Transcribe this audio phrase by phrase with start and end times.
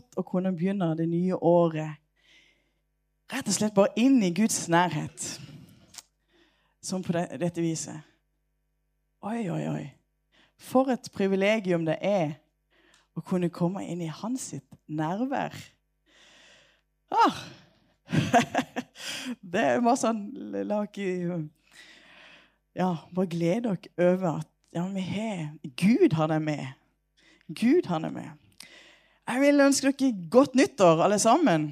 [0.00, 1.98] godt å kunne begynne det nye året
[3.30, 5.40] rett og slett bare inn i Guds nærhet.
[6.82, 8.00] Som på dette viset.
[9.22, 9.84] Oi, oi, oi.
[10.60, 12.38] For et privilegium det er
[13.14, 15.54] å kunne komme inn i hans sitt nærvær.
[17.10, 17.38] Ah.
[19.52, 20.20] det er bare sånn
[22.74, 26.66] Ja, bare glede dere over at ja, vi har Gud han er med.
[27.50, 28.49] Gud han er med.
[29.30, 31.68] Jeg vil ønske dere godt nyttår, alle sammen.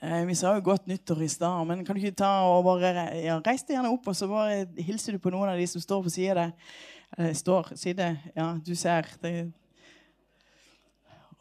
[0.00, 3.02] Eh, vi sa jo godt nyttår i stad, men kan du ikke ta og bare
[3.18, 5.82] ja, Reis deg gjerne opp, og så bare hilser du på noen av de som
[5.84, 6.54] står på sida der.
[7.18, 7.74] Eh, står.
[8.32, 9.10] Ja, du ser.
[9.20, 9.52] Det,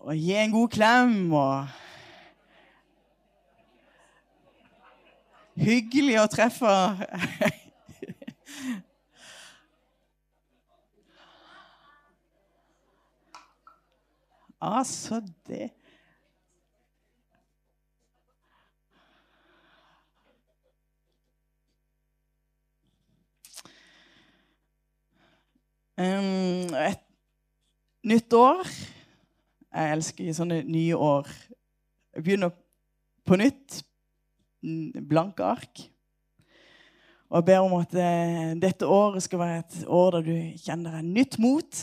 [0.04, 1.76] og gi en god klem og
[5.58, 6.70] Hyggelig å treffe
[14.62, 15.70] Altså, det
[26.00, 27.00] Um, et
[28.06, 28.68] nytt år.
[29.74, 31.32] Jeg elsker sånne nye år.
[32.14, 32.52] Jeg begynner
[33.26, 33.80] på nytt.
[35.10, 35.82] Blanke ark.
[37.32, 41.00] Og jeg ber om at uh, dette året skal være et år der du kjenner
[41.00, 41.82] deg nytt mot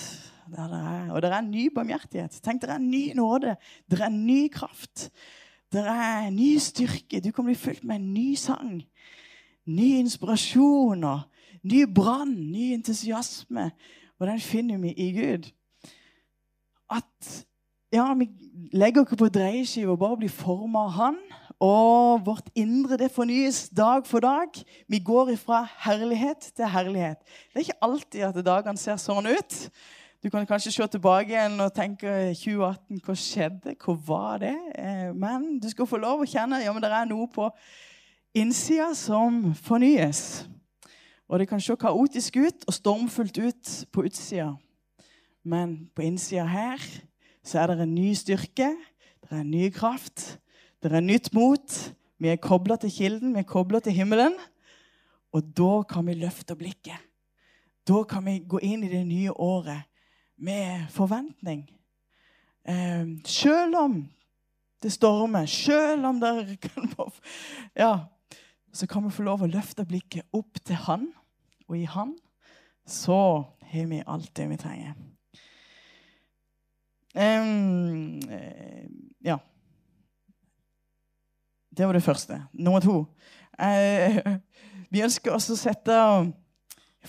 [0.53, 2.41] der dere er, og det er ny barmhjertighet.
[2.45, 3.57] Tenk, det er ny nåde.
[3.91, 5.09] Det er ny kraft.
[5.73, 7.21] Det er ny styrke.
[7.21, 8.83] Du kan bli fylt med en ny sang.
[9.67, 11.21] Ny inspirasjon og
[11.63, 13.71] ny brann, ny entusiasme.
[14.21, 15.49] Og den finner vi i Gud.
[16.91, 17.47] At
[17.93, 18.29] ja, vi
[18.73, 21.19] legger ikke på dreieskive og bare blir forma av Han.
[21.63, 24.51] Og vårt indre det fornyes dag for dag.
[24.89, 27.19] Vi går fra herlighet til herlighet.
[27.25, 29.61] Det er ikke alltid at dagene ser sånn ut.
[30.25, 33.75] Du kan kanskje se tilbake igjen og tenke 2018, hva skjedde?
[33.77, 34.55] Hva var det?
[34.81, 37.51] Eh, men du skal få lov å kjenne ja, men det er noe på
[38.33, 40.47] innsida som fornyes.
[41.29, 44.49] Og det kan se kaotisk ut og stormfullt ut på utsida.
[45.45, 46.81] Men på innsida her
[47.45, 48.73] så er det en ny styrke,
[49.21, 50.39] det er en ny kraft,
[50.81, 51.81] det er nytt mot.
[52.17, 54.41] Vi er kobla til kilden, vi er kobla til himmelen.
[55.37, 57.11] Og da kan vi løfte blikket.
[57.85, 59.91] Da kan vi gå inn i det nye året
[60.37, 61.65] med forventning.
[62.69, 63.97] Eh, selv om
[64.83, 66.91] det stormer, selv om det kan
[67.75, 68.09] Ja,
[68.73, 71.13] så kan vi få lov å løfte blikket opp til Han,
[71.69, 72.17] og i Han
[72.87, 74.95] så har vi alt det vi trenger.
[77.15, 78.21] Um,
[79.25, 79.39] ja.
[81.71, 82.43] Det var det første.
[82.53, 83.07] Nummer to.
[83.59, 84.37] Uh,
[84.93, 85.99] vi ønsker også å sette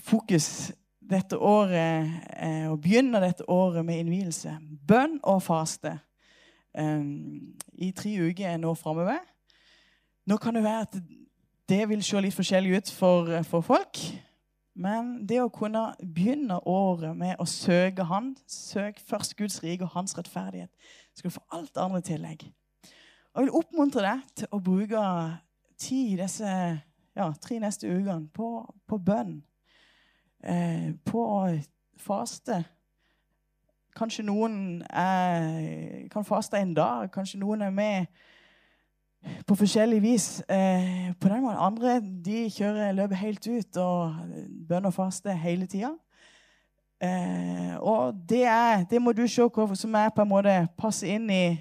[0.06, 0.72] fokus
[1.10, 4.58] dette året, eh, og begynner dette året med innvielse.
[4.88, 6.00] Bønn og faste
[6.78, 9.22] um, i tre uker nå framover.
[10.26, 10.98] Nå kan det være at
[11.70, 14.02] det vil se litt forskjellig ut for, for, folk.
[14.76, 19.94] Men det å kunne begynne året med å søke Han, søk først Guds rike og
[19.94, 20.72] Hans rettferdighet,
[21.16, 22.44] skal du få alt andre tillegg.
[23.34, 25.06] Og Jeg vil oppmuntre deg til å bruke
[25.80, 26.52] tid disse
[27.16, 28.50] ja, tre neste ukene på,
[28.88, 29.40] på bønn
[30.46, 31.26] eh, på
[31.98, 32.64] faste.
[33.96, 37.12] Kanskje noen er, kan faste en dag.
[37.14, 38.06] Kanskje noen er med
[39.48, 40.44] på forskjellig vis.
[40.50, 41.60] Eh, på den måten.
[41.60, 44.16] Andre de kjører løpet helt ut og
[44.68, 45.94] bønner og faste hele tida.
[47.04, 51.16] Eh, og det, er, det må du se hva som er på en måte passer
[51.16, 51.58] inn i,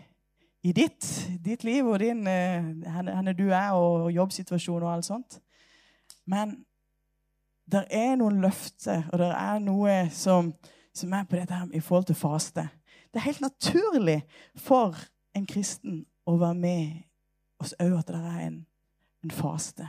[0.62, 1.06] i ditt,
[1.44, 5.40] ditt, liv og din, eh, henne du er, og jobbsituasjon og alt sånt.
[6.26, 6.56] Men
[7.72, 10.52] det er noen løfter, og det er noe som,
[10.94, 12.68] som, er på dette her i forhold til faste.
[13.12, 14.20] Det er helt naturlig
[14.56, 14.98] for
[15.34, 17.02] en kristen å være med
[17.62, 18.58] oss òg at det er en,
[19.24, 19.88] en faste.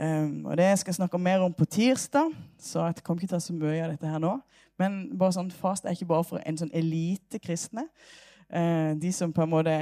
[0.00, 3.36] Um, og Det skal jeg snakke mer om på tirsdag, så jeg kommer ikke til
[3.36, 4.36] å ta så mye av dette her nå.
[4.80, 7.84] Men bare sånn, faste er ikke bare for en sånn elite kristne.
[8.48, 9.76] Uh, de som på en måte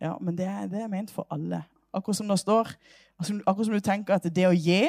[0.00, 1.58] Ja, men det er, det er ment for alle.
[1.92, 2.70] Akkurat som det står,
[3.20, 4.86] akkurat som du tenker at det å gi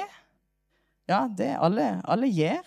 [1.11, 2.63] ja, det er alle, alle gir.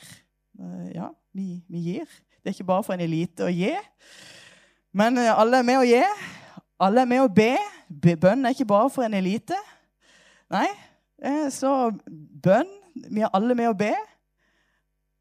[0.61, 2.09] Eh, ja, vi, vi, gir.
[2.43, 3.73] Det er ikke bare for en elite å gi.
[4.93, 6.03] Men eh, alle er med å gi.
[6.85, 7.55] Alle er med å be.
[7.89, 9.57] Bønn er ikke bare for en elite.
[10.53, 10.69] Nei,
[11.25, 11.93] eh, så
[12.45, 13.91] bønn Vi er alle med å be.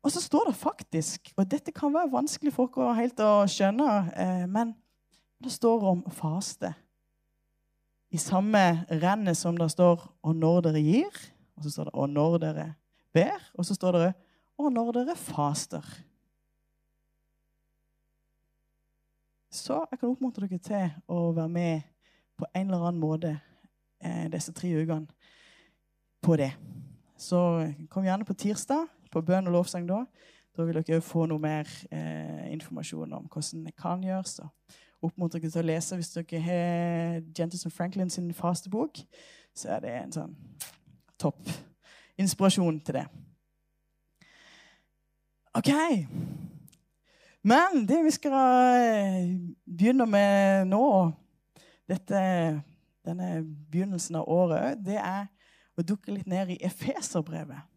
[0.04, 3.88] Og så står det faktisk, og dette kan være vanskelig for dere helt å skjønne,
[4.52, 4.76] men
[5.42, 6.74] det står om faste.
[8.14, 12.10] I samme rennet som det står 'og når dere gir', og så står det 'og
[12.10, 12.68] når dere
[13.14, 14.14] ber, og så står det
[14.58, 16.04] 'og når dere faster'.
[19.54, 21.82] Så jeg kan oppmuntre dere til å være med
[22.38, 23.40] på en eller annen måte
[24.02, 25.06] eh, disse tre ukene
[26.22, 26.52] på det.
[27.18, 27.38] Så
[27.90, 30.04] kom gjerne på tirsdag på bønn og lovsang da.
[30.58, 34.40] Da vil dere få noe mer eh, informasjon om hvordan det kan gjøres.
[34.40, 39.04] Og oppmuntre dere til å lese hvis dere har Jentelson Franklin sin fastebok.
[39.54, 40.36] Så er det en sånn
[41.22, 41.46] topp
[42.20, 43.06] inspirasjon til det.
[45.54, 45.70] OK.
[47.44, 48.34] Men det vi skal
[48.80, 49.26] eh,
[49.68, 50.86] begynne med nå,
[51.90, 52.22] dette,
[53.06, 53.30] denne
[53.72, 55.28] begynnelsen av året, det er
[55.78, 57.70] å dukke litt ned i Efeserbrevet.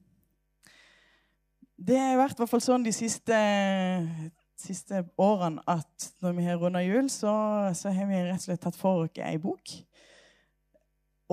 [1.76, 3.36] Det har vært i hvert fall sånn de siste,
[4.56, 7.34] siste årene at når vi har runda jul, så,
[7.76, 9.74] så, har vi rett og slett tatt for oss ei bok.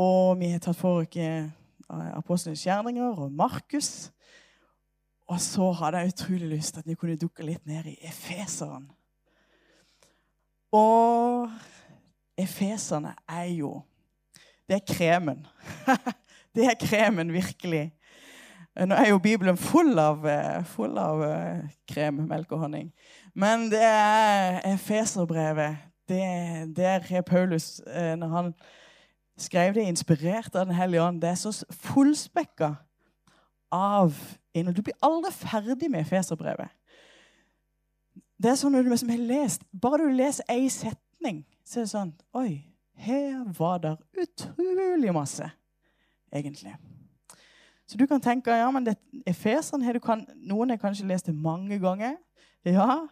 [0.02, 1.22] Og vi har tatt for oss
[1.90, 4.12] Apostelens gjerninger og Markus.
[5.28, 8.90] Og så hadde jeg utrolig lyst til at vi kunne dukke litt ned i Efeseren.
[10.74, 11.50] Og
[12.38, 13.82] efeserne er jo
[14.68, 15.48] Det er kremen.
[16.56, 17.92] det er kremen, virkelig.
[18.74, 22.88] Nå er jo Bibelen full av, eh, full av eh, krem, melk og honning.
[23.36, 25.78] Men det er Efeserbrevet.
[26.10, 26.24] Det,
[26.76, 28.54] der er Paulus, eh, når han
[29.38, 32.76] skrev det inspirert av Den hellige ånd, det er så fullspekka
[33.72, 34.14] av
[34.54, 34.76] innhold.
[34.78, 36.70] Du blir aldri ferdig med Feserbrevet.
[38.38, 41.86] Det er sånn når du liksom har lest, Bare du leser én setning, så er
[41.86, 42.64] det sånn Oi,
[43.00, 45.48] her var det utrolig masse,
[46.34, 46.76] egentlig.
[47.88, 48.96] Så du kan tenke ja, men det,
[49.28, 52.18] Efeseren her, kan, Noen har kanskje lest det mange ganger.
[52.66, 53.04] Ja,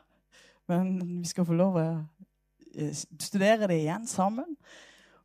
[0.67, 1.85] men vi skal få lov å
[2.75, 4.55] eh, studere det igjen sammen.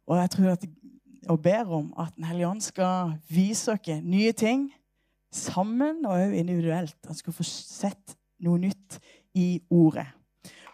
[0.07, 0.67] Og jeg tror at,
[1.29, 4.69] og ber om at Den hellige ånd skal vise dere nye ting
[5.33, 6.97] sammen og også individuelt.
[7.07, 8.99] Han skal få sett noe nytt
[9.35, 10.07] i ordet.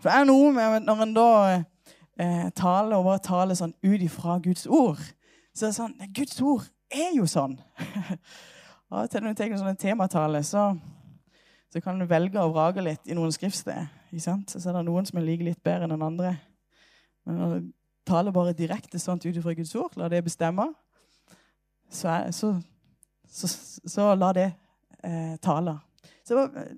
[0.00, 1.32] For det er noe med når en da
[2.18, 5.00] eh, taler og bare taler sånn ut ifra Guds ord,
[5.54, 7.56] så er det sånn Guds ord er jo sånn.
[8.92, 10.66] Og til når du tenker sånn en tematale, så,
[11.72, 13.88] så, kan du velge å vrage litt i noen skriftsteder.
[14.20, 16.34] Så er det noen som er like litt bedre enn den andre.
[17.24, 17.70] Men
[18.06, 20.68] taler bare direkte sånt ut ifra Guds ord, la det bestemme,
[21.92, 22.54] så, er, så
[23.32, 23.48] så,
[23.84, 24.52] så la det
[25.02, 25.78] eh, tale.
[26.24, 26.76] Så jeg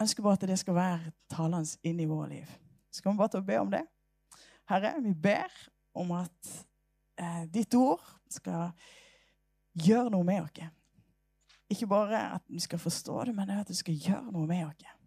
[0.00, 2.52] ønsker bare at det skal være talende inn i våre liv.
[2.92, 3.82] Så kan vi bare ta og be om det.
[4.70, 5.50] Herre, vi ber
[5.98, 6.52] om at
[7.18, 8.70] eh, ditt ord skal
[9.74, 10.70] gjøre noe med oss.
[11.72, 14.98] Ikke bare at vi skal forstå det, men at du skal gjøre noe med oss.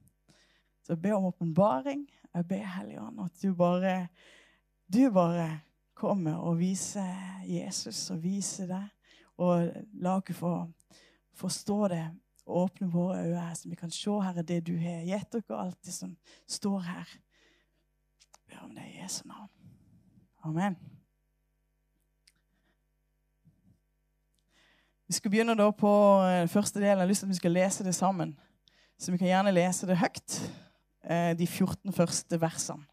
[0.84, 2.04] Så jeg ber om åpenbaring.
[2.36, 3.94] Jeg ber Hellige Ånd at du bare,
[4.94, 5.62] du bare
[5.96, 8.92] kommer og viser Jesus og viser deg
[9.42, 9.72] og
[10.02, 10.54] la oss få
[11.36, 12.06] forstå det.
[12.46, 15.58] og Åpne våre øyne, her, så vi kan se Herre, det du har gitt dere,
[15.60, 16.16] alt det som
[16.48, 17.18] står her.
[18.48, 19.50] Ber om det i Jesu navn.
[20.44, 20.78] Amen.
[25.08, 25.92] Vi skal begynne da på
[26.26, 26.90] eh, første delen.
[26.90, 28.40] Jeg har lyst til at vi skal lese det sammen.
[28.98, 30.38] Så vi kan gjerne lese det høyt,
[31.04, 32.86] eh, de 14 første versene.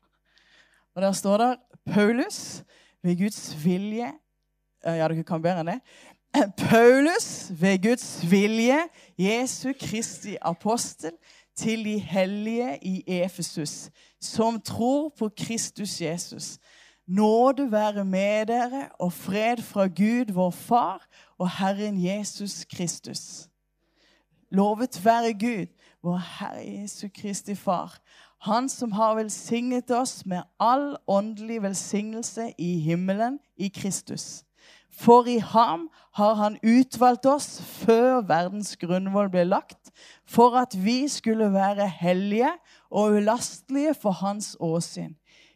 [0.94, 1.56] Og Der står det
[1.87, 2.65] Paulus
[3.03, 4.13] ved Guds vilje
[4.87, 5.81] eh, Ja, dere kan bedre enn det.
[6.69, 8.79] Paulus, ved Guds vilje,
[9.19, 11.13] Jesu Kristi apostel,
[11.56, 16.58] til de hellige i Efesus, som tror på Kristus Jesus.
[17.06, 21.08] Nåde være med dere og fred fra Gud, vår Far,
[21.39, 23.49] og Herren Jesus Kristus.
[24.51, 25.67] Lovet være Gud,
[26.03, 28.01] vår Herre Jesu Kristi Far,
[28.43, 34.44] Han som har velsignet oss med all åndelig velsignelse i himmelen i Kristus.
[34.91, 39.93] For i ham har han utvalgt oss før verdens grunnvoll ble lagt,
[40.27, 42.51] for at vi skulle være hellige
[42.91, 45.15] og ulastelige for hans åsyn.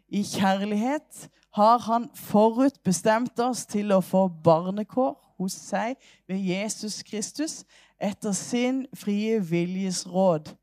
[0.08, 1.28] I kjærlighet
[1.58, 5.98] har han forutbestemt oss til å få barnekår hos seg
[6.30, 7.64] ved Jesus Kristus
[7.98, 10.54] etter sin frie viljes råd.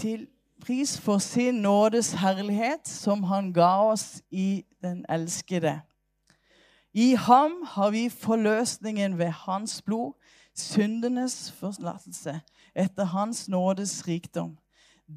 [0.00, 0.26] Til
[0.60, 5.80] pris for sin nådes herlighet, som han ga oss i den elskede.
[6.92, 10.12] I ham har vi forløsningen ved hans blod,
[10.54, 12.40] syndenes forlatelse,
[12.74, 14.58] etter hans nådes rikdom.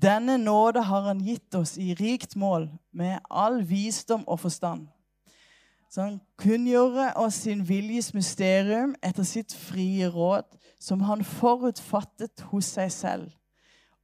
[0.01, 4.87] Denne nåde har han gitt oss i rikt mål, med all visdom og forstand.
[5.89, 10.47] Så han kunngjorde oss sin viljes mysterium etter sitt frie råd,
[10.79, 13.27] som han forutfattet hos seg selv,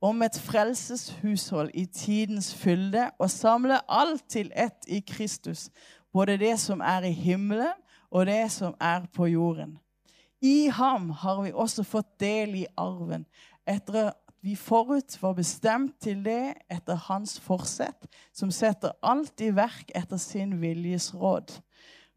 [0.02, 5.70] om et frelseshushold i tidens fylde, og samle alt til ett i Kristus,
[6.14, 7.76] både det som er i himmelen,
[8.12, 9.78] og det som er på jorden.
[10.42, 13.26] I ham har vi også fått del i arven,
[13.68, 19.50] etter at vi forut var bestemt til det etter hans forsett, som setter alt i
[19.52, 21.58] verk etter sin viljes råd.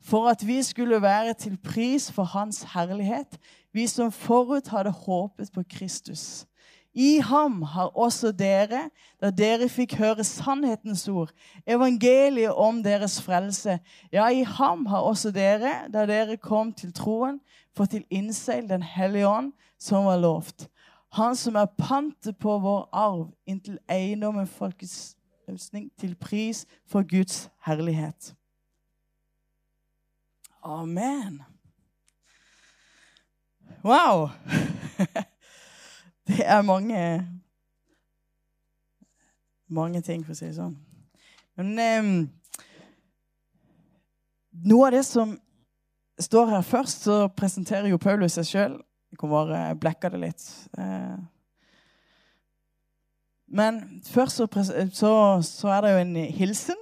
[0.03, 3.39] For at vi skulle være til pris for hans herlighet,
[3.75, 6.47] vi som forut hadde håpet på Kristus.
[6.95, 11.31] I ham har også dere, da dere fikk høre sannhetens ord,
[11.67, 13.79] evangeliet om deres frelse.
[14.13, 17.41] Ja, i ham har også dere, da dere kom til troen,
[17.77, 20.69] fått til innseil Den hellige ånd, som var lovt.
[21.17, 25.17] Han som er pantet på vår arv inntil eiendommen folkets
[25.49, 28.35] løsning, til pris for Guds herlighet.
[30.63, 31.43] Amen.
[33.85, 34.29] Wow!
[36.27, 36.99] Det er mange
[39.73, 40.77] mange ting, for å si det sånn.
[41.59, 42.11] Men eh,
[44.69, 45.35] noe av det som
[46.21, 48.79] står her først, så presenterer jo Paulus seg sjøl.
[49.13, 50.45] Jeg kan bare blekke det litt.
[50.79, 51.17] Eh.
[53.53, 54.47] men først så,
[54.93, 55.13] så,
[55.45, 56.79] så, er det jo en hilsen.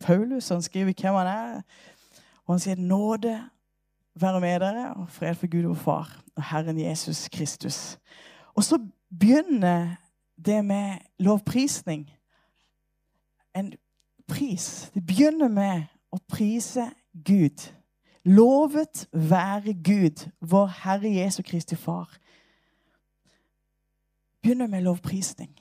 [0.00, 1.60] Paulus han skriver hvem han er.
[2.46, 3.34] Og han sier nåde
[4.16, 7.98] være med dere, og fred for Gud og Far og Herren Jesus Kristus.
[8.56, 8.78] Og så
[9.20, 9.96] begynner
[10.44, 12.10] det med lovprisning.
[13.56, 13.72] En
[14.28, 14.90] pris.
[14.94, 16.90] Det begynner med å prise
[17.24, 17.72] Gud.
[18.24, 22.10] Lovet være Gud, vår Herre Jesu Kristi Far.
[24.42, 25.52] Begynner med lovprisning.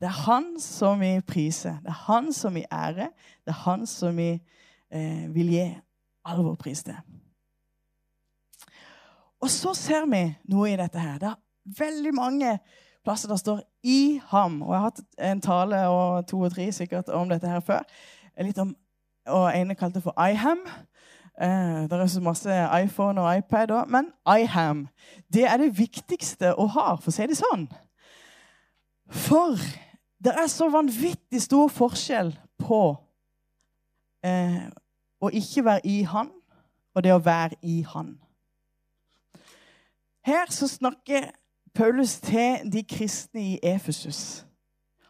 [0.00, 1.78] Det er Han som vi priser.
[1.80, 3.08] Det er Han som vi ærer.
[3.44, 4.30] Det er Han som vi
[4.90, 5.66] eh, vil gi
[6.24, 6.96] all vår pris til.
[9.40, 11.18] Og så ser vi noe i dette her.
[11.18, 11.38] Det er
[11.78, 12.58] veldig mange
[13.04, 14.62] plasser der står 'i ham'.
[14.62, 17.80] Og jeg har hatt en tale og to og tre sikkert om dette her før.
[18.40, 18.76] Litt om,
[19.26, 20.68] og ene kalte for 'iham'.
[21.40, 23.88] Eh, det er så masse iPhone og iPad òg.
[23.88, 24.88] Men iham
[25.32, 27.68] det er det viktigste å ha, for å si det sånn.
[29.08, 29.56] For
[30.24, 32.82] det er så vanvittig stor forskjell på
[34.24, 34.68] eh,
[35.20, 36.28] å ikke være i Han
[36.94, 38.18] og det å være i Han.
[40.26, 41.30] Her så snakker
[41.74, 44.46] Paulus til de kristne i Efesus.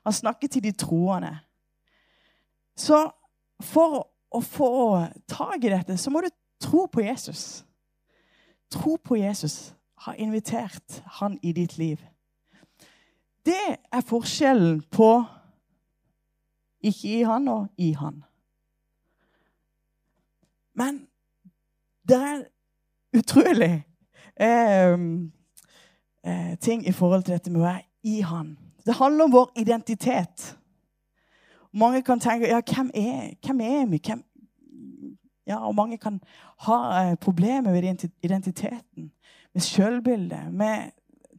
[0.05, 1.39] Han snakker til de troende.
[2.77, 3.11] Så
[3.61, 4.73] for å få
[5.29, 7.65] tak i dette, så må du tro på Jesus.
[8.71, 9.75] Tro på Jesus.
[10.07, 12.01] Ha invitert han i ditt liv.
[13.45, 15.25] Det er forskjellen på
[16.81, 18.23] ikke i han og i han.
[20.75, 21.07] Men
[22.09, 22.45] det er
[23.17, 23.73] utrolig
[24.41, 24.97] eh,
[26.27, 28.57] eh, ting i forhold til dette med å være i Han.
[28.87, 30.57] Det handler om vår identitet.
[31.73, 34.01] Mange kan tenke ja, hvem er, hvem er vi?
[34.07, 34.25] Hvem?
[35.47, 36.21] Ja, og mange kan
[36.67, 39.13] ha eh, problemer med identiteten,
[39.55, 40.91] med selvbildet, med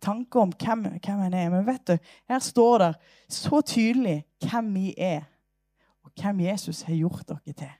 [0.02, 1.50] tanker om hvem, hvem en er.
[1.50, 1.98] Men vet du,
[2.30, 2.94] her står det
[3.30, 5.22] så tydelig hvem vi er,
[6.04, 7.74] og hvem Jesus har gjort dere til.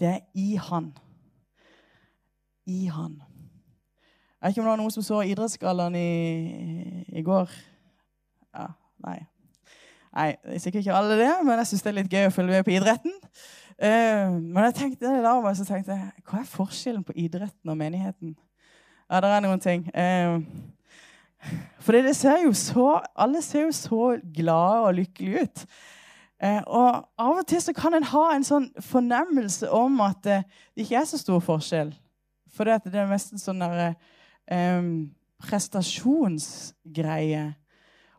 [0.00, 0.92] Det er i Han
[2.70, 3.22] i han.
[4.40, 7.50] Jeg vet ikke om det var noen som så Idrettsgallaen i, i går.
[8.56, 8.70] Ja,
[9.04, 9.18] nei.
[10.10, 12.56] Nei, er sikkert ikke alle det, men jeg syns det er litt gøy å følge
[12.56, 13.12] med på idretten.
[13.76, 17.76] Uh, men jeg tenkte det la så tenkte jeg, hva er forskjellen på idretten og
[17.78, 18.32] menigheten?
[19.10, 19.84] Ja, det er noen ting.
[19.92, 20.40] Uh,
[21.84, 25.66] for det ser jo så, alle ser jo så glade og lykkelige ut.
[26.40, 26.88] Uh, og
[27.20, 30.40] av og til så kan en ha en sånn fornemmelse om at det
[30.80, 31.92] ikke er så stor forskjell.
[32.56, 33.92] For det, er mest en sånn derre
[34.50, 35.10] um,
[35.42, 37.54] prestasjonsgreie.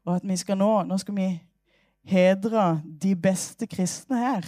[0.06, 1.42] Og at vi skal nå Nå skal vi
[2.04, 4.46] hedre de beste kristne her.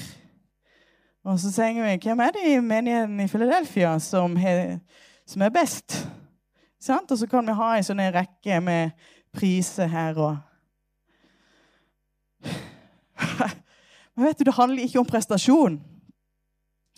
[1.23, 4.79] Og så tenker vi hvem er det i menigheten i Philadelphia som, he,
[5.27, 6.09] som er best?
[6.81, 7.11] Sant?
[7.11, 8.89] Og så kan vi ha en sånn rekke med
[9.33, 10.37] priser her og
[14.15, 15.81] Men vet du, det handler ikke om prestasjon.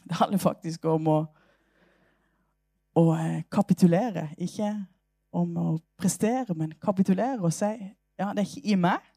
[0.04, 1.35] Det handler faktisk om å
[2.96, 4.30] å eh, kapitulere.
[4.42, 4.72] Ikke
[5.36, 5.68] om å
[6.00, 7.74] prestere, men kapitulere og si
[8.16, 9.12] ja, det er ikke i meg,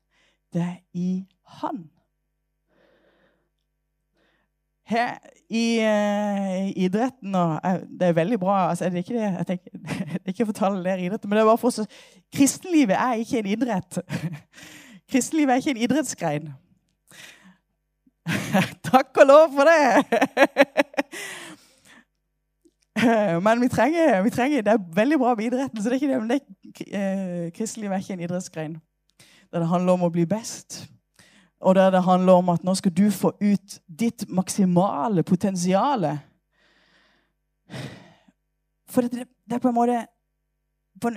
[0.52, 1.10] det er i
[1.58, 1.84] Han.
[4.88, 5.18] Her
[5.52, 8.70] i uh, idretten og uh, Det er veldig bra.
[8.70, 9.70] Altså, det er ikke det, tenker,
[10.12, 12.04] det er ikke å fortelle dere idretten, men det er bare for oss
[12.34, 14.00] Kristenlivet er ikke en idrett.
[15.12, 16.50] Kristenlivet er ikke en idrettsgrein.
[18.90, 19.84] Takk og lov for det!
[23.46, 26.12] Men vi trenger, vi trenger, det er veldig bra med idretten, så det er ikke
[26.12, 26.20] det.
[26.20, 26.40] Men det,
[26.92, 28.78] eh, er ikke en idrettsgrein
[29.52, 30.82] der det handler om å bli best.
[31.60, 36.04] Og der det handler om at nå skal du få ut ditt maksimale potensial.
[38.88, 40.04] For det, det, er på en måte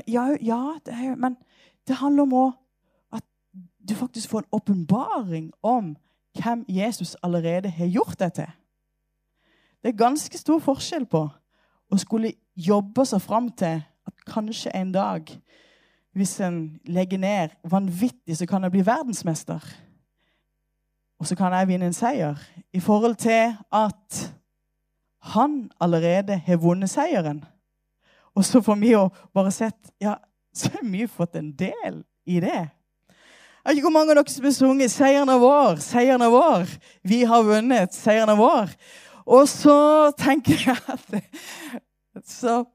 [0.08, 1.36] ja, ja det er, men
[1.88, 2.46] det handler om å,
[3.12, 3.24] at
[3.90, 5.96] du faktisk får en åpenbaring om
[6.40, 8.52] hvem Jesus allerede har gjort deg til.
[9.84, 11.26] Det er ganske stor forskjell på
[11.92, 15.28] å skulle jobbe seg fram til at kanskje en dag,
[16.16, 16.58] hvis en
[16.88, 19.64] legger ned vanvittig, så kan jeg bli verdensmester.
[21.22, 22.40] Og så kan jeg vinne en seier.
[22.74, 24.22] I forhold til at
[25.36, 27.44] han allerede har vunnet seieren.
[28.36, 30.16] Og så får vi jo bare sett Ja,
[30.54, 32.62] så har vi fått en del i det.
[33.62, 36.34] Jeg vet ikke hvor mange av dere som har sunget 'Seieren er vår', 'Seieren er
[36.34, 36.78] vår'.
[37.04, 37.94] Vi har vunnet.
[37.94, 38.70] Seieren er vår.
[39.26, 42.66] Og så tenker jeg at Så,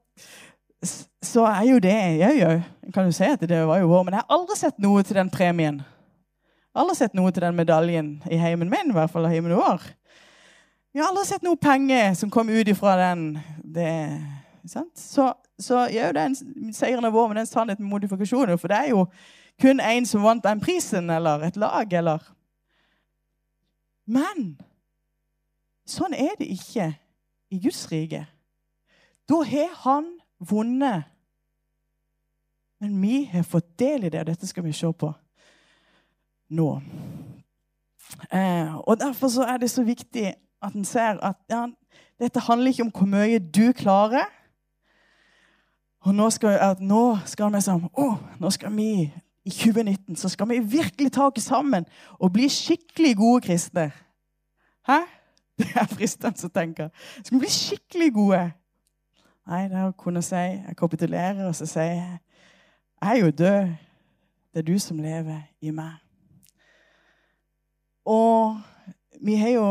[1.23, 2.65] så er jo det Jeg òg.
[2.93, 4.03] Kan jo si at det var jo vår.
[4.03, 5.81] Men jeg har aldri sett noe til den premien.
[6.77, 9.81] Aldri sett noe til den medaljen i heimen min, i hvert fall heimen vår.
[10.93, 13.39] Jeg har aldri sett noe penger som kom ut ifra den.
[13.61, 13.89] Det,
[14.95, 16.37] så, så ja, den
[16.73, 18.57] seieren er vår, men det er en sannhet med modifikasjoner.
[18.61, 19.03] For det er jo
[19.61, 22.25] kun én som vant den prisen, eller et lag, eller
[24.07, 24.55] Men
[25.91, 26.91] sånn er det ikke
[27.53, 28.25] i Guds rike.
[29.27, 31.07] Da har han vunnet.
[32.79, 35.09] Men vi har fått del i det, og dette skal vi se på
[36.53, 36.67] nå.
[38.31, 41.65] Eh, og Derfor er det så viktig at en ser at ja,
[42.19, 44.29] dette handler ikke om hvor mye du klarer.
[46.05, 49.09] Og nå skal, at nå skal vi sånn, å, nå skal vi
[49.47, 51.85] i 2019 så skal vi virkelig ta oss sammen
[52.19, 53.91] og bli skikkelig gode kristne.
[54.87, 55.01] Hæ?
[55.59, 56.89] Det er fristende å tenke.
[57.23, 58.41] Skal vi bli skikkelig gode?
[59.47, 62.17] Nei, det er å kunne si Jeg kapitulerer og så sier jeg
[62.97, 63.73] jeg er jo død.
[64.53, 65.99] Det er du som lever i meg.
[68.05, 68.57] Og
[69.21, 69.67] vi har jo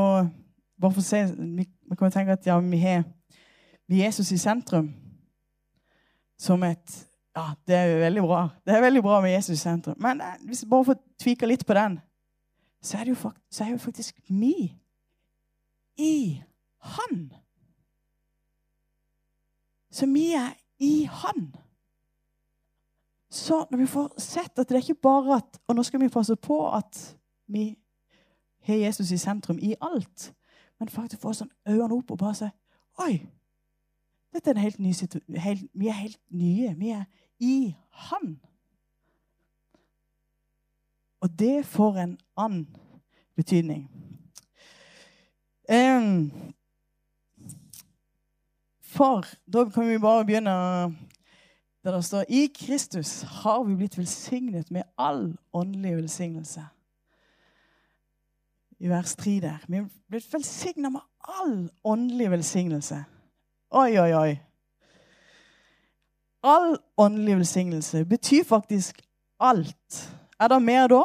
[0.77, 1.23] Bare for å si
[1.57, 3.05] Vi, vi kan tenke at ja, vi har
[3.89, 4.91] Jesus i sentrum
[6.39, 6.97] som et
[7.37, 8.41] ja, det er veldig bra.
[8.65, 9.97] Det er veldig bra med Jesus i sentrum.
[10.01, 11.99] Men eh, hvis vi bare får tvike litt på den,
[12.83, 14.73] så er det jo så er jo faktisk vi
[15.97, 16.43] i
[16.79, 17.33] Han.
[19.91, 21.55] Så vi er i Han.
[23.31, 26.09] Så når vi får sett at det er ikke bare at Og nå skal vi
[26.09, 27.79] passe på at vi
[28.61, 30.35] har Jesus i sentrum i alt,
[30.79, 32.49] men faktisk få sånn øynene opp og bare si
[33.05, 33.27] Oi!
[34.33, 35.69] Dette er en helt ny situasjon.
[35.73, 36.75] Vi er helt nye.
[36.77, 37.05] Vi er
[37.41, 37.75] i
[38.09, 38.41] Han.
[41.21, 42.67] Og det får en annen
[43.37, 43.87] betydning.
[48.97, 50.55] For da kan vi bare begynne
[51.85, 56.65] der det står I Kristus har vi blitt velsignet med all åndelig velsignelse.
[58.79, 59.59] I vers 3 der.
[59.69, 63.05] Vi har blitt velsignet med all åndelig velsignelse.
[63.71, 64.37] Oi, oi, oi
[66.47, 69.03] all åndelig velsignelse betyr faktisk
[69.41, 70.19] alt.
[70.41, 71.03] Er det mer da?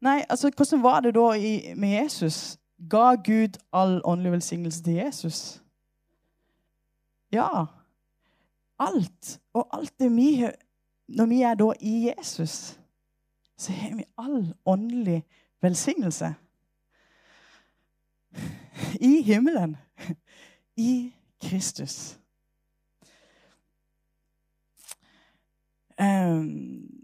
[0.00, 1.28] Nei, altså, hvordan var det da
[1.76, 2.58] med Jesus?
[2.90, 5.62] Ga Gud all åndelig velsignelse til Jesus?
[7.32, 7.64] Ja.
[8.78, 9.40] Alt.
[9.52, 10.54] Og alt det vi har
[11.08, 12.80] Når vi er da i Jesus,
[13.56, 15.24] så har vi all åndelig
[15.60, 16.34] velsignelse.
[19.00, 19.76] I himmelen.
[20.76, 22.18] I Kristus.
[26.00, 27.01] Um,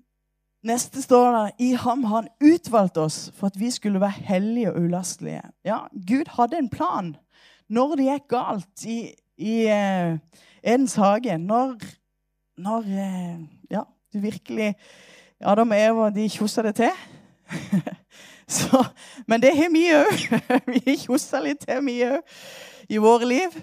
[0.66, 4.72] neste står det i ham har han utvalgt oss for at vi skulle være hellige
[4.72, 5.42] og ulastelige.
[5.64, 7.16] Ja, Gud hadde en plan
[7.68, 8.98] når det gikk galt i,
[9.36, 10.16] i uh,
[10.62, 11.38] Edens hage.
[11.38, 11.76] Når,
[12.58, 14.74] når uh, ja, du virkelig
[15.40, 16.90] Adam og Eva de kjossa det til.
[18.48, 18.84] Så,
[19.26, 20.22] men det har vi òg.
[20.72, 22.22] vi kjosser litt til, vi òg,
[22.88, 23.58] i våre liv.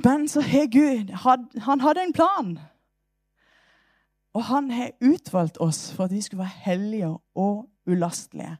[0.00, 1.10] Men så har Gud
[1.60, 2.54] Han hadde en plan.
[4.34, 8.56] Og han har utvalgt oss for at vi skulle være hellige og ulastelige.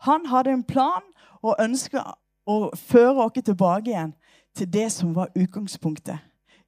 [0.00, 1.02] Han hadde en plan
[1.42, 2.02] og ønska
[2.46, 4.14] å føre oss tilbake igjen
[4.56, 6.18] til det som var utgangspunktet.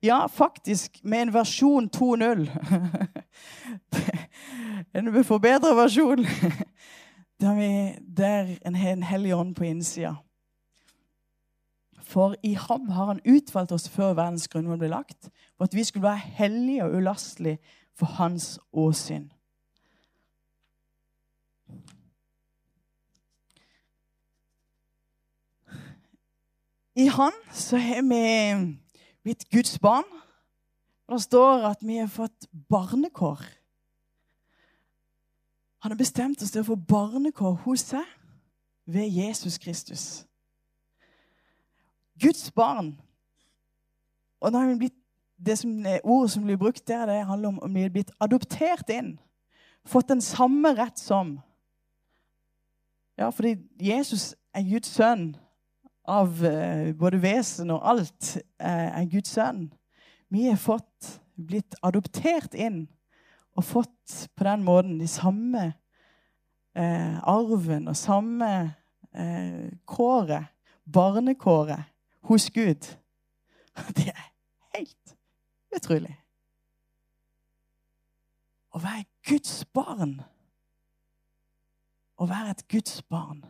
[0.03, 2.49] Ja, faktisk med en versjon 2.0.
[4.95, 6.27] en forbedra versjon.
[7.39, 10.17] Der, vi, der en har en hellig ånd på innsida.
[12.03, 15.85] For i ham har han utvalgt oss før verdens grunnvoll ble lagt, for at vi
[15.87, 17.61] skulle være hellige og ulastelige
[17.99, 19.33] for hans åsyn.
[26.99, 28.75] I Han så har vi
[29.23, 30.05] blitt Guds barn.
[31.07, 33.43] Og Det står at vi har fått barnekår.
[35.79, 38.05] Han har bestemt oss til å få barnekår hos seg
[38.85, 40.27] ved Jesus Kristus.
[42.19, 42.97] Guds barn.
[44.41, 44.99] Og da har vi blitt
[45.47, 48.91] det som, ordet som blir brukt der, det handler om om vi er blitt adoptert
[48.91, 49.19] inn.
[49.87, 51.39] Fått den samme rett som.
[53.19, 55.33] Ja, fordi Jesus er Guds sønn
[56.09, 58.37] av uh, både vesen og alt.
[58.63, 59.69] Uh, er Guds sønn.
[60.31, 62.89] Vi er fått, blitt adoptert inn
[63.59, 65.69] og fått på den måten de samme
[66.79, 68.75] uh, arven og samme
[69.89, 70.53] kåret,
[70.87, 71.89] barnekåret,
[72.29, 72.85] hos Gud.
[73.97, 74.27] Det er
[74.77, 75.18] helt
[75.77, 76.15] utrolig.
[78.73, 80.19] Å være Guds barn.
[82.19, 83.45] Å være et Guds barn.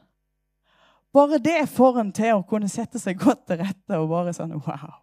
[1.12, 4.54] Bare det får en til å kunne sette seg godt til rette og bare sånn
[4.60, 4.98] wow.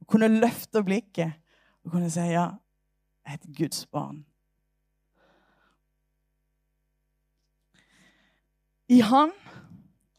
[0.00, 1.36] Å kunne løfte blikket
[1.84, 2.48] og kunne si ja,
[3.28, 4.24] et Guds barn.
[8.88, 9.32] I Han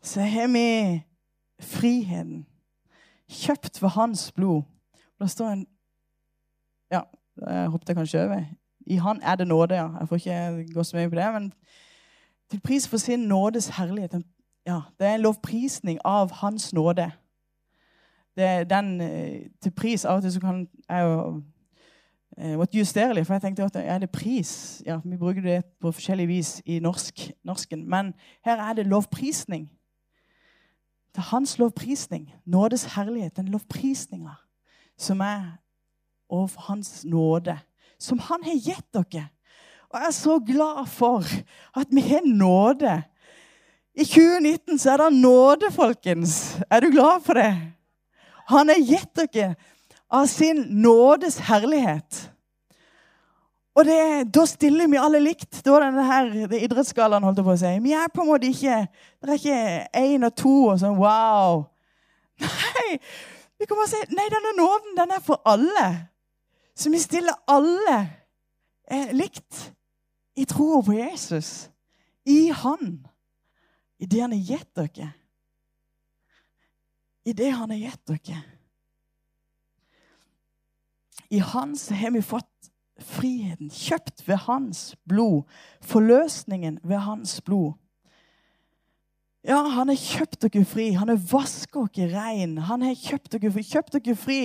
[0.02, 1.04] så har vi
[1.60, 2.46] friheten.
[3.32, 4.64] Kjøpt for hans blod.
[5.20, 5.68] Og Det står en
[6.92, 7.02] Ja,
[7.48, 8.46] jeg hoppet jeg kanskje over.
[8.88, 9.90] I Han er det nåde, ja.
[10.00, 11.34] Jeg får ikke gå så mye på det.
[11.34, 11.54] Men
[12.52, 14.24] til pris for sin nådes herlighet.
[14.66, 17.12] Ja, det er en lovprisning av Hans nåde.
[18.36, 21.42] Det er den eh, til pris Av og til så kan jeg jo
[22.38, 24.84] eh, måtte justere litt, for jeg tenkte at er det pris?
[24.86, 27.90] Ja, Vi bruker det på forskjellig vis i norsk, norsken.
[27.90, 28.14] Men
[28.46, 29.70] her er det lovprisning.
[31.16, 32.26] Det er hans lovprisning.
[32.46, 33.38] Nådes herlighet.
[33.38, 34.36] Den lovprisninga
[35.00, 35.56] som er
[36.30, 37.56] overfor hans nåde.
[38.00, 39.30] Som han har gitt dere.
[39.90, 41.24] Og jeg er så glad for
[41.80, 42.98] at vi har nåde.
[43.96, 46.60] I 2019 så er det nåde, folkens.
[46.70, 47.54] Er du glad for det?
[48.52, 49.56] Han har gitt dere
[50.12, 52.35] av sin nådes herlighet.
[53.76, 54.00] Og det,
[54.32, 55.60] da stiller vi alle likt.
[55.66, 57.74] Da denne her, det idrettsgallaen holdt på å si.
[57.84, 61.66] Vi er på en måte ikke Det er ikke én og to og sånn wow.
[62.46, 63.00] Nei,
[63.60, 65.86] vi kan bare si nei, denne nåden den er for alle.
[66.76, 68.00] Så vi stiller alle
[68.92, 69.62] eh, likt
[70.36, 71.70] i troa på Jesus.
[72.28, 72.98] I Han.
[73.98, 75.12] I det han har gitt dere.
[77.26, 78.42] I det han har gitt dere.
[81.30, 82.55] I Han så har vi fått
[83.00, 85.44] friheten, kjøpt ved hans blod.
[85.82, 87.74] Forløsningen ved hans blod.
[89.46, 90.90] Ja, han har kjøpt dere fri.
[90.98, 92.58] Han har vasket dere rein.
[92.58, 93.64] Han har kjøpt dere fri.
[93.68, 94.40] Kjøpt dere fri.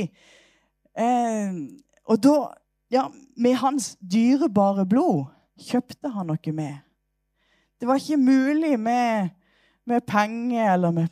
[0.98, 1.60] Eh,
[2.04, 2.36] og da,
[2.92, 6.78] ja, med hans dyrebare blod kjøpte han dere med.
[7.80, 9.30] Det var ikke mulig med,
[9.86, 11.08] med penger eller med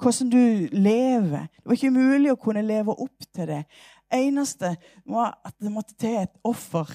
[0.00, 1.46] hvordan du lever.
[1.56, 3.62] Det var ikke mulig å kunne leve opp til det
[4.14, 4.74] eneste
[5.06, 6.90] var at det måtte til et offer.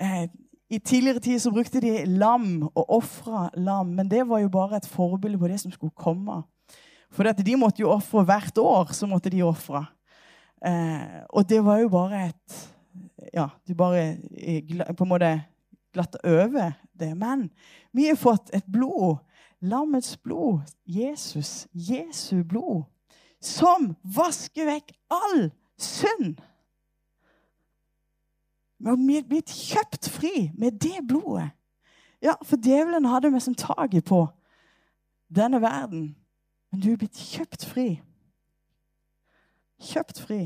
[0.00, 0.28] Eh,
[0.70, 4.76] I tidligere tid så brukte de lam og ofra lam, men det var jo bare
[4.76, 6.42] et forbilde på det som skulle komme.
[7.10, 8.92] For de måtte jo ofre hvert år.
[8.92, 9.86] så måtte de offre.
[10.64, 12.74] Eh, og det var jo bare et
[13.34, 14.16] Ja, de bare
[14.96, 15.44] på en måte
[15.92, 17.14] glatt over det.
[17.16, 17.50] Men
[17.92, 19.18] vi har fått et blod.
[19.60, 20.60] Lammets blod.
[20.86, 21.66] Jesus.
[21.72, 22.84] Jesu blod.
[23.40, 26.36] Som vasker vekk all synd.
[28.78, 31.50] Vi er blitt kjøpt fri med det blodet.
[32.22, 34.26] Ja, for djevelen hadde vi som taket på
[35.34, 36.16] denne verden.
[36.70, 38.00] Men du er blitt kjøpt fri.
[39.78, 40.40] Kjøpt fri.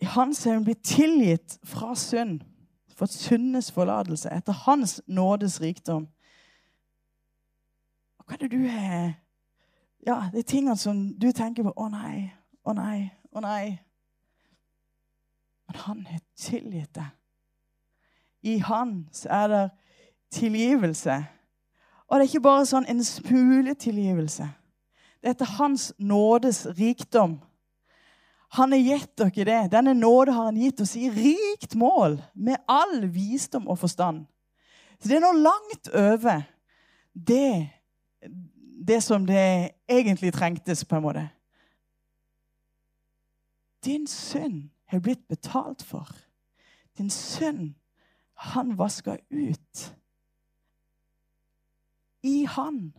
[0.00, 2.40] I hans er hun blitt tilgitt fra synd,
[2.96, 6.08] fått syndenes forlatelse etter hans nådes rikdom.
[8.30, 9.14] Hva er det du har
[10.06, 11.72] Ja, det er tingene som du tenker på.
[11.74, 12.30] Å nei,
[12.62, 13.64] å nei, å nei.
[15.66, 17.08] Men han har tilgitt deg.
[18.46, 18.92] I han
[19.26, 19.64] er det
[20.30, 21.16] tilgivelse.
[22.06, 24.46] Og det er ikke bare sånn en smule tilgivelse.
[25.18, 27.40] Det er etter hans nådes rikdom.
[28.54, 29.58] Han har gitt dere det.
[29.74, 34.22] Denne nåde har han gitt oss i rikt mål, med all visdom og forstand.
[35.02, 36.46] Så det er noe langt over
[37.12, 37.79] det
[38.86, 41.28] det som det egentlig trengtes, på en måte.
[43.84, 46.08] Din synd har blitt betalt for.
[46.98, 47.74] Din synd,
[48.34, 49.96] han vaska ut.
[52.22, 52.96] I han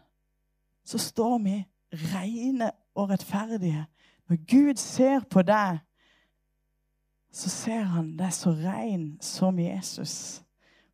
[0.83, 3.85] så står vi rene og rettferdige.
[4.29, 5.77] Når Gud ser på deg,
[7.31, 10.43] så ser han deg så ren som Jesus.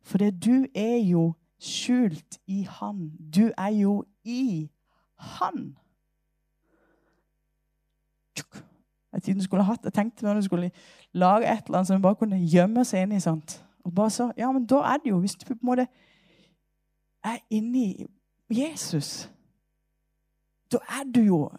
[0.02, 3.12] For det du er jo skjult i Han.
[3.34, 4.70] Du er jo i
[5.16, 5.76] Han.
[9.12, 10.70] Jeg hatt, jeg tenkte når du skulle
[11.12, 13.20] lage et eller annet som vi bare kunne gjemme seg inn i.
[13.20, 13.64] sant?
[13.84, 15.86] Og bare så, ja, men da er det jo, Hvis du på en måte
[17.24, 18.06] er inni
[18.50, 19.30] Jesus,
[20.72, 21.50] da er du jo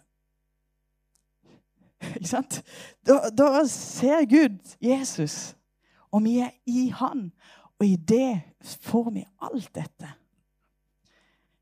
[2.16, 2.62] Ikke sant?
[3.06, 5.56] Da, da ser Gud Jesus,
[6.10, 7.32] og vi er i Han.
[7.78, 10.08] Og i det får vi alt dette.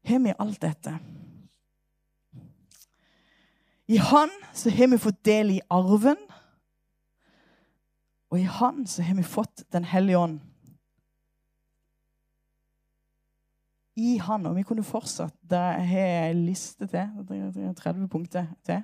[0.05, 0.99] Har vi alt dette?
[3.89, 6.17] I Han så har vi fått del i arven.
[8.31, 10.41] Og i Han så har vi fått Den hellige ånd.
[13.97, 17.75] I Han, og vi kunne fortsatt Der har jeg en liste til.
[17.77, 18.83] 30 punkter til.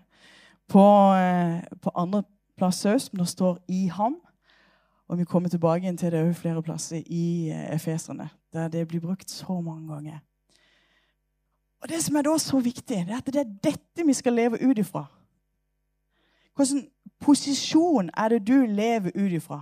[0.69, 2.23] På, eh, på andre
[2.57, 4.21] plass òg, som det står 'i ham'.
[5.09, 9.31] Og vi kommer tilbake til det flere plasser i eh, Efeserne, der det blir brukt
[9.31, 10.19] så mange ganger.
[11.85, 14.33] Og Det som er da så viktig, det er at det er dette vi skal
[14.33, 15.05] leve ut ifra.
[16.57, 16.87] Hvilken
[17.21, 19.61] posisjon er det du lever ut ifra?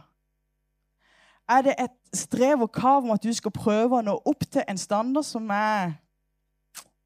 [1.49, 4.63] Er det et strev og krav om at du skal prøve å nå opp til
[4.69, 5.97] en standard som er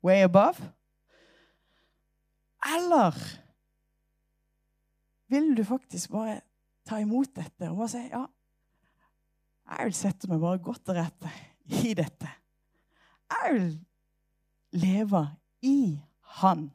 [0.04, 0.68] way above?
[2.76, 3.16] Eller
[5.32, 6.42] vil du faktisk bare
[6.84, 8.26] ta imot dette og bare si ja,
[9.70, 11.36] jeg vil sette meg bare godt til rette
[11.88, 12.28] i dette.
[13.32, 13.70] Jeg vil
[14.72, 15.28] leve
[15.62, 15.98] i
[16.40, 16.70] Han.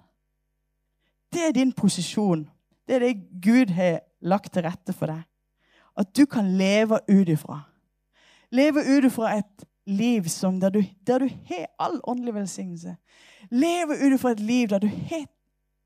[1.33, 2.49] Det er din posisjon.
[2.87, 5.23] Det er det Gud har lagt til rette for deg.
[5.97, 7.61] At du kan leve ut ifra.
[8.51, 12.95] Leve ut ifra et liv som der du, der du har all åndelig velsignelse.
[13.51, 15.25] Leve ut ifra et liv der du har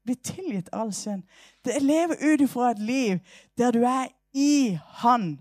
[0.05, 1.23] blitt tilgitt all synd.
[1.81, 3.19] Leve ut ifra et liv
[3.57, 5.39] der du er i Han,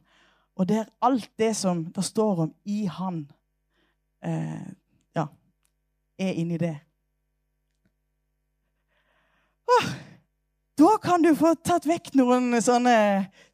[0.56, 3.30] og der alt det som det står om i Han,
[4.24, 4.70] eh,
[6.18, 6.76] er inni det.
[9.64, 9.88] Åh,
[10.78, 12.96] da kan du få tatt vekk noen sånne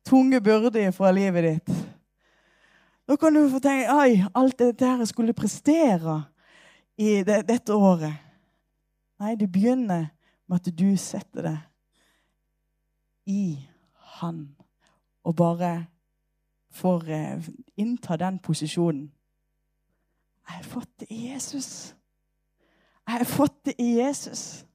[0.07, 1.73] tunge byrder fra livet ditt.
[3.11, 6.21] Da kan du få tenke Oi, alt dette jeg skulle prestere
[7.01, 8.15] i det, dette året.
[9.21, 10.09] Nei, det begynner
[10.49, 11.59] med at du setter det
[13.31, 13.43] i
[14.21, 14.57] Han
[15.25, 15.87] og bare
[16.71, 19.11] får eh, innta den posisjonen.
[20.49, 21.95] Jeg har fått det i Jesus.
[23.11, 24.67] Jeg har fått det i Jesus.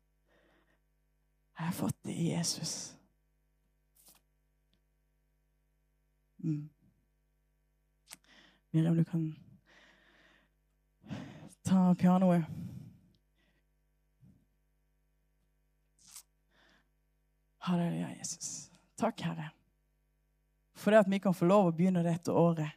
[1.58, 2.98] Jeg har fått det i Jesus.
[6.44, 6.70] Mm.
[8.72, 9.36] Miriam, du kan
[11.64, 12.44] ta pianoet.
[17.58, 18.72] Halleluja, Jesus.
[18.96, 19.50] Takk, Herre,
[20.76, 22.76] for det at vi kan få lov å begynne dette året.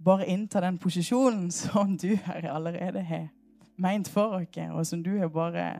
[0.00, 3.34] Bare innta den posisjonen som du, Herre, allerede har
[3.78, 5.78] meint for oss, og som du har bare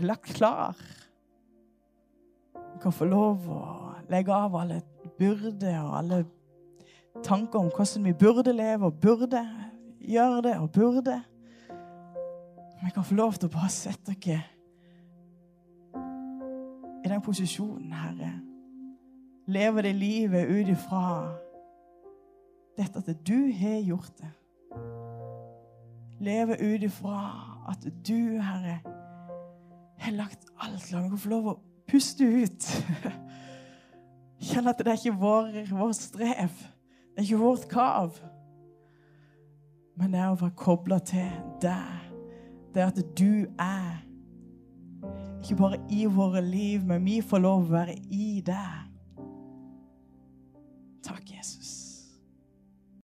[0.00, 0.76] lagt klar.
[2.54, 3.62] Vi kan få lov å
[4.10, 4.80] legge av alle
[5.18, 6.20] byrder og alle
[7.24, 9.42] tanker om hvordan vi burde leve og burde
[10.00, 11.20] gjøre det og burde.
[12.80, 14.40] Vi kan få lov til å bare sette dere
[17.00, 18.32] i den posisjonen, Herre.
[19.50, 21.04] Leve det livet ut ifra
[22.78, 24.30] dette at du har gjort det.
[26.20, 27.20] Leve ut ifra
[27.70, 28.80] at du, Herre,
[30.00, 31.56] har lagt alt La meg få lov å
[31.88, 32.66] puste ut.
[34.50, 36.60] Kjenne at det er ikke vår, vår strev.
[37.12, 38.20] Det er ikke vårt kav.
[39.96, 41.28] Men det er å være kobla til
[41.64, 42.06] deg.
[42.74, 44.00] Det at du er.
[45.40, 48.88] Ikke bare i våre liv, men vi får lov å være i deg.
[51.04, 51.79] Takk, Jesus.